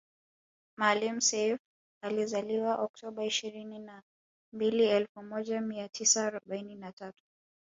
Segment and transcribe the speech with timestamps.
[0.77, 1.59] Maalim Self
[2.03, 4.01] alizaliwa oktoba ishirini na
[4.53, 7.23] mbili elfu moja mia tisa arobaini na tatu